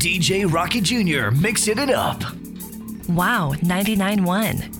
[0.00, 1.30] DJ Rocky Jr.
[1.30, 2.22] mixing it up.
[3.10, 4.79] Wow, 99.1.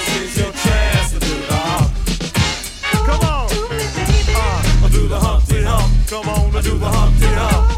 [6.11, 7.71] Come on and do the Humpty Hump.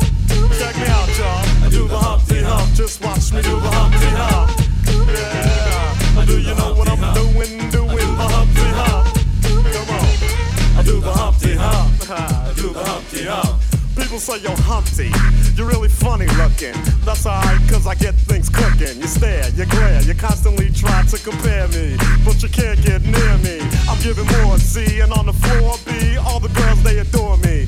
[0.57, 1.65] Check me out, y'all.
[1.65, 2.73] I do the Humpty Hump.
[2.73, 4.49] Just watch me do the Humpty Hump.
[5.05, 6.25] Yeah.
[6.25, 7.69] Do you know what I'm doing?
[7.69, 9.05] Doing the Humpty Hump.
[9.69, 10.79] Come on.
[10.79, 12.09] I do the Humpty Hump.
[12.09, 13.61] I do the Humpty Hump.
[13.95, 15.13] People say you're Humpty,
[15.55, 16.73] you're really funny looking.
[17.05, 18.97] That's alright, cause I get things cooking.
[18.99, 23.37] You stare, you glare, you constantly try to compare me, but you can't get near
[23.45, 23.61] me.
[23.89, 27.67] I'm giving more C, and on the floor B, all the girls they adore me.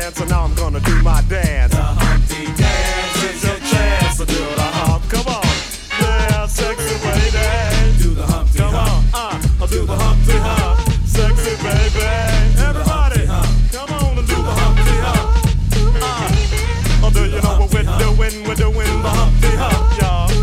[0.01, 1.73] and now I'm gonna do my dance.
[1.73, 5.03] The Humpty Dance is your chance to do the hump.
[5.09, 5.45] Come on,
[6.01, 8.01] yeah, sexy lady.
[8.01, 12.01] Do the Humpty Come on, uh, I'll do the Humpty Hump, sexy baby.
[12.57, 13.25] Everybody,
[13.69, 15.29] come on and do the Humpty Hump.
[16.01, 18.47] Uh, oh, do you know what we're doing?
[18.47, 20.33] We're doing the Humpty Hump, y'all.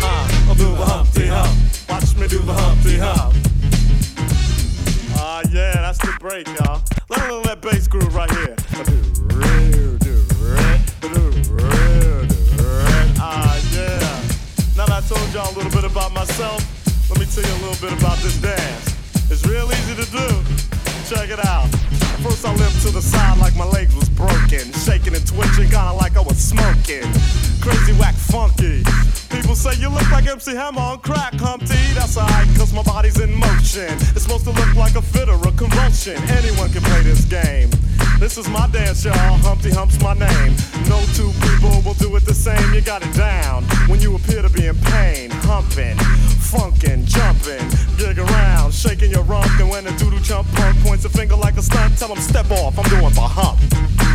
[0.00, 1.52] Uh, I'll do the Humpty Hump.
[1.90, 3.34] Watch me do the Humpty Hump.
[5.20, 6.77] Ah, yeah, that's the break, y'all.
[30.58, 31.78] Hammer on crack, Humpty.
[31.94, 33.94] That's alright, cause my body's in motion.
[34.10, 36.18] It's supposed to look like a fit or a convulsion.
[36.34, 37.70] Anyone can play this game.
[38.18, 39.14] This is my dance, y'all.
[39.46, 40.56] Humpty Hump's my name.
[40.90, 42.74] No two people will do it the same.
[42.74, 45.30] You got it down when you appear to be in pain.
[45.46, 45.94] Humping,
[46.42, 47.62] funkin', jumping,
[47.96, 49.46] gig around, shaking your rump.
[49.60, 52.50] And when a doodle chump punk points a finger like a stunt, tell him step
[52.50, 52.76] off.
[52.76, 54.07] I'm doing the hump.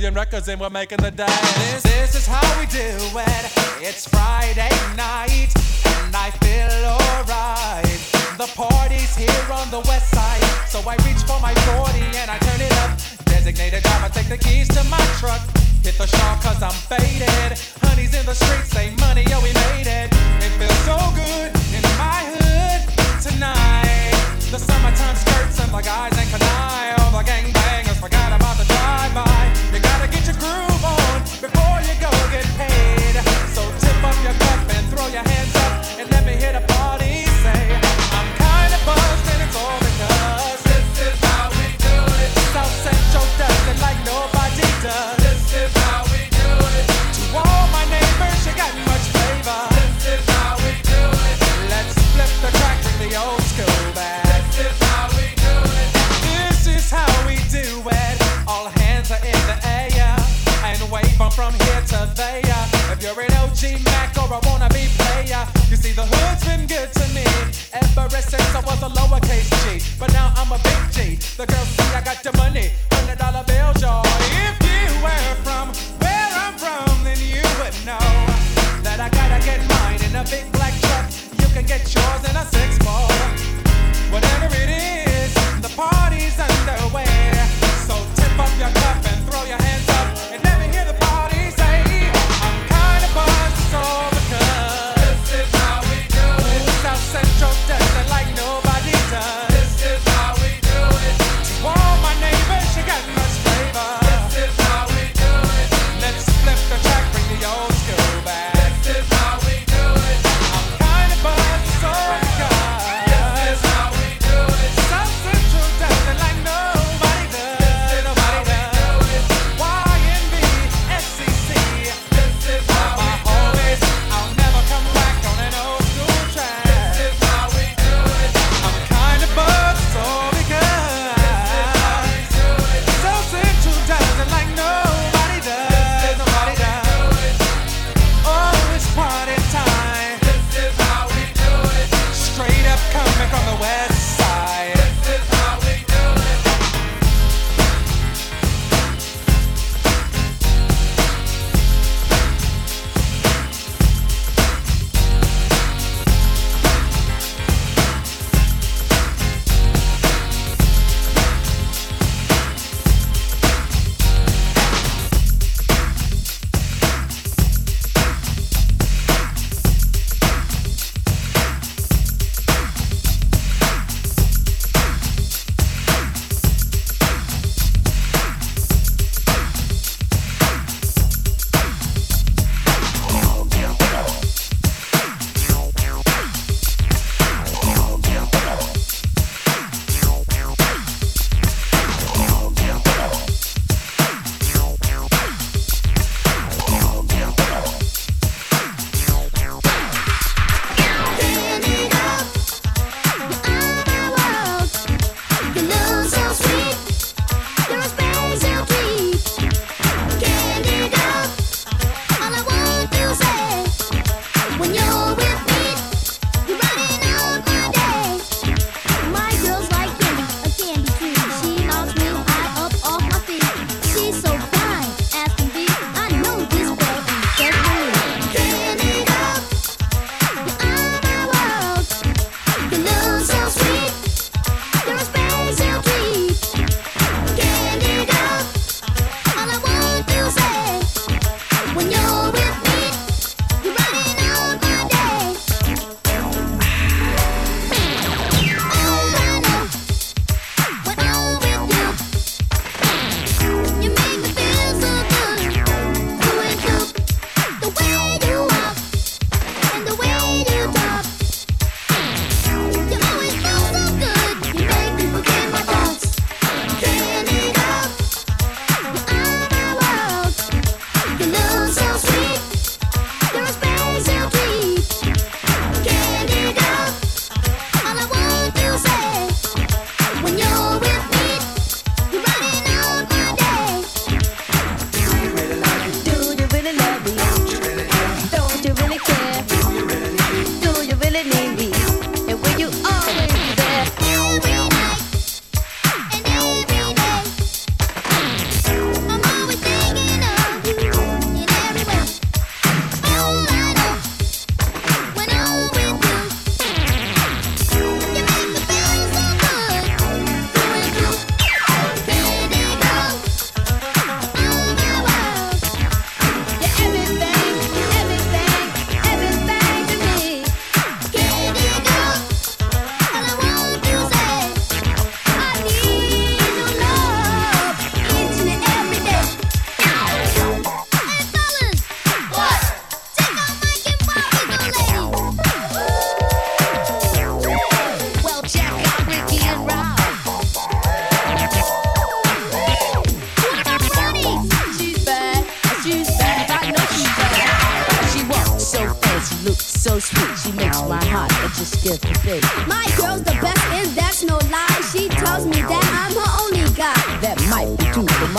[0.00, 1.26] million records and we're making the day.
[1.26, 2.99] This, this is how we do.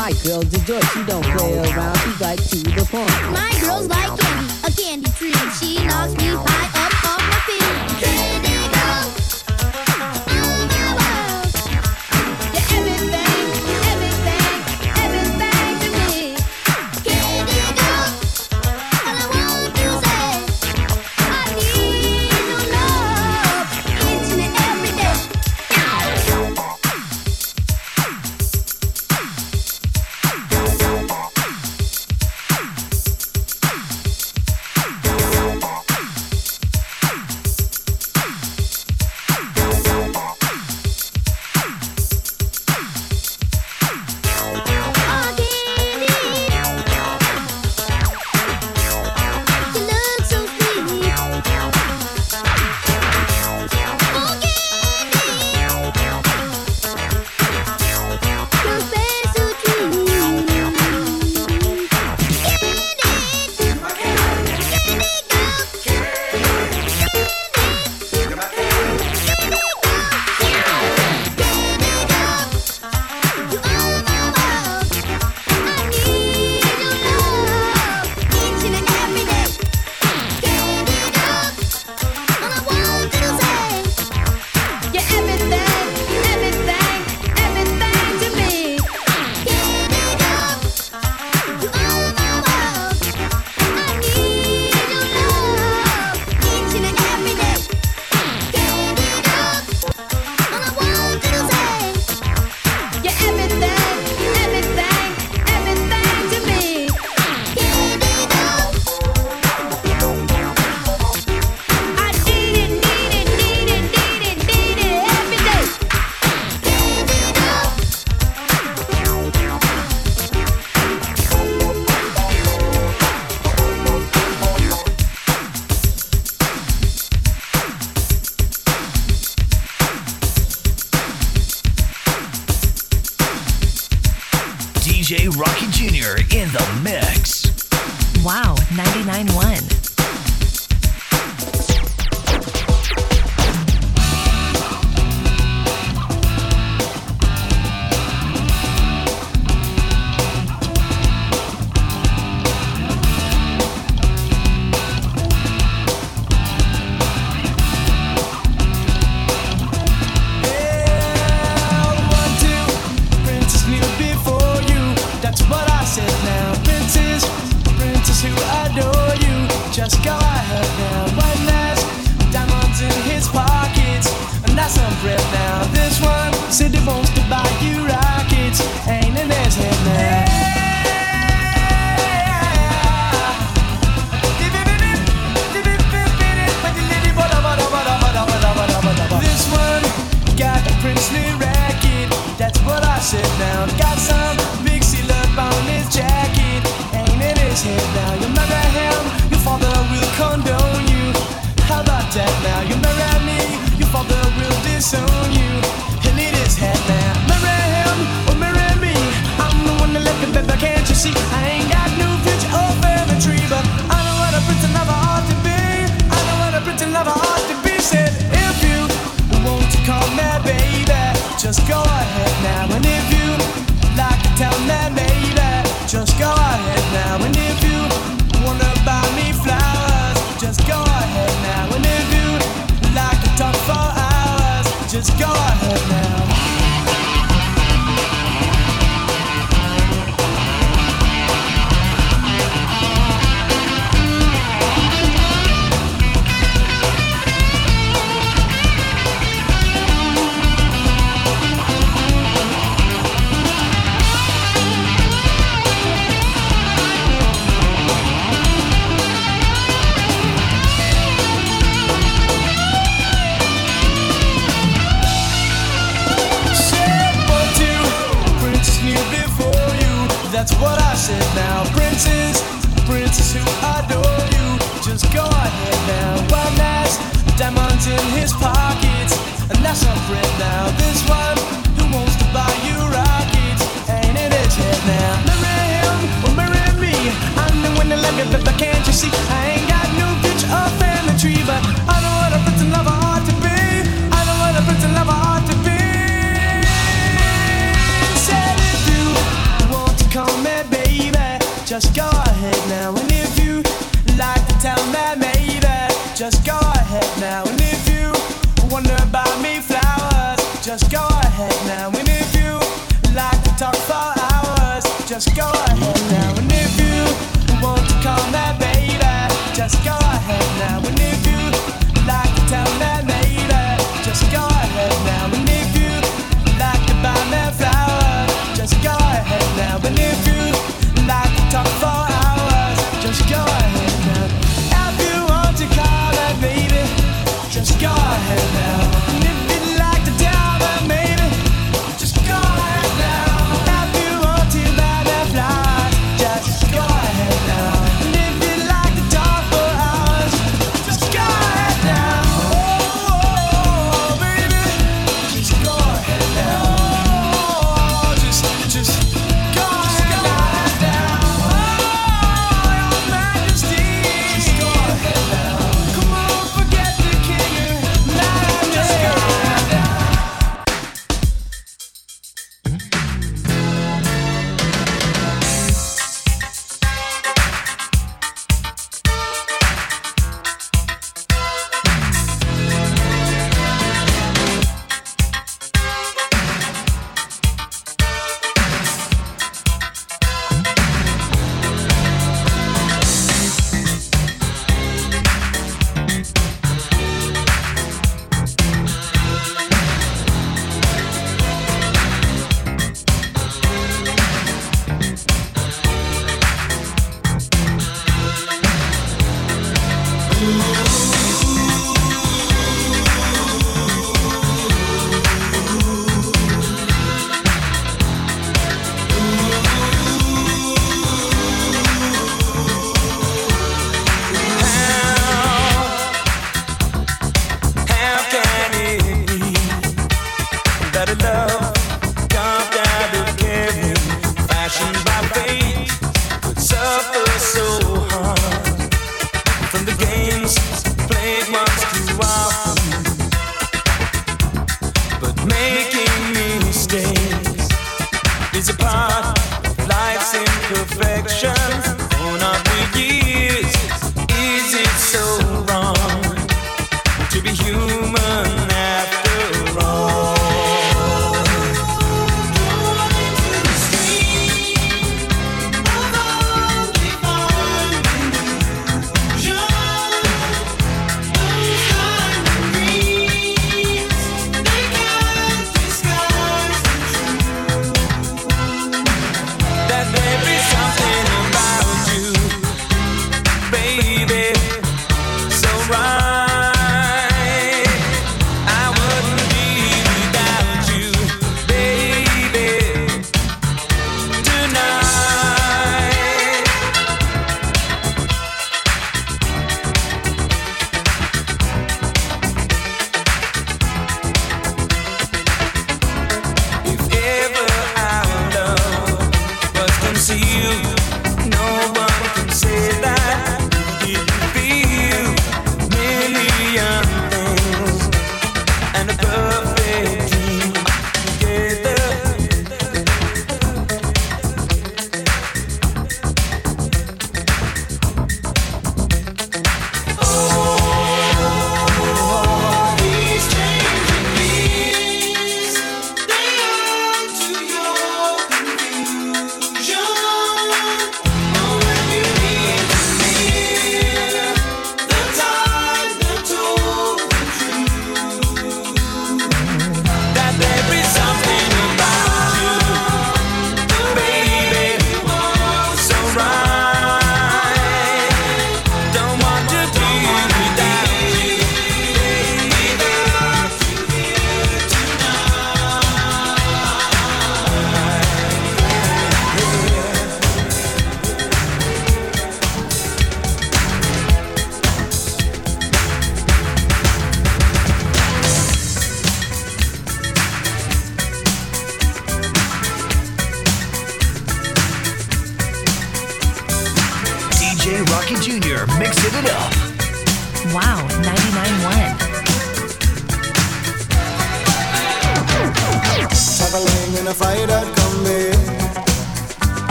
[0.00, 3.10] My girl's a joy, she don't play around, she's like to the point.
[3.36, 5.34] My girl's like candy, a candy tree.
[5.60, 6.49] She knocks me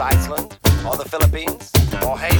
[0.00, 1.70] Iceland or the Philippines
[2.06, 2.39] or Haiti.